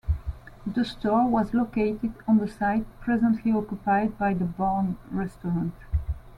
The 0.65 0.83
store 0.83 1.27
was 1.29 1.53
located 1.53 2.15
on 2.27 2.39
the 2.39 2.47
site 2.47 2.87
presently 3.01 3.51
occupied 3.51 4.17
by 4.17 4.33
the 4.33 4.45
Barn 4.45 4.97
Restaurant. 5.11 5.75